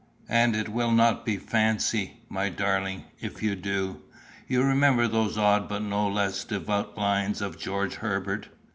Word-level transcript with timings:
"And 0.29 0.55
it 0.55 0.67
will 0.69 0.89
not 0.89 1.27
be 1.27 1.37
fancy, 1.37 2.21
my 2.27 2.49
darling, 2.49 3.03
if 3.19 3.43
you 3.43 3.55
do. 3.55 4.01
You 4.47 4.63
remember 4.63 5.07
those 5.07 5.37
odd 5.37 5.69
but 5.69 5.83
no 5.83 6.07
less 6.07 6.43
devout 6.43 6.97
lines 6.97 7.39
of 7.39 7.59
George 7.59 7.93
Herbert? 7.97 8.49